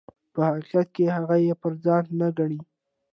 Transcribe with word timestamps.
په 0.33 0.39
حقیقت 0.47 0.87
کې 0.95 1.05
هغه 1.15 1.35
یې 1.45 1.53
پر 1.61 1.73
ځان 1.83 2.03
نه 2.19 2.27
ګڼي. 2.37 2.59